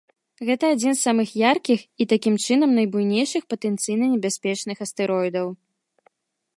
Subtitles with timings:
[0.47, 5.47] Гэта адзін з самых яркіх і, такім чынам, найбуйнейшых патэнцыйна небяспечных астэроідаў.